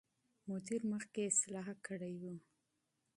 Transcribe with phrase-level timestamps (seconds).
[0.49, 2.35] مدیر مخکې اصلاح کړې وه.